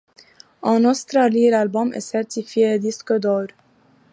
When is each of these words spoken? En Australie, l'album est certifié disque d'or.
En 0.63 0.83
Australie, 0.85 1.51
l'album 1.51 1.93
est 1.93 1.99
certifié 2.01 2.79
disque 2.79 3.13
d'or. 3.19 3.45